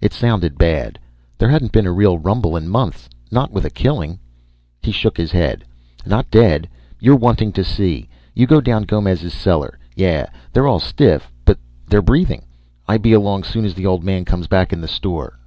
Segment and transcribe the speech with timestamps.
[0.00, 0.98] It sounded bad;
[1.38, 4.18] there hadn't been a real rumble in months, not with a killing.
[4.82, 5.62] He shook his head.
[6.04, 6.68] "Not dead.
[6.98, 9.78] You're wanting to see, you go down Gomez's cellar.
[9.94, 11.56] Yeah, they're all stiff but
[11.86, 12.46] they're breathing.
[12.88, 15.38] I be along soon as the old man comes back in the store."